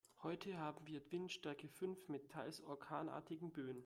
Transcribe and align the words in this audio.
Heute 0.23 0.57
haben 0.57 0.87
wir 0.87 0.99
Windstärke 1.11 1.67
fünf 1.67 2.07
mit 2.09 2.31
teils 2.31 2.59
orkanartigen 2.63 3.51
Böen. 3.51 3.79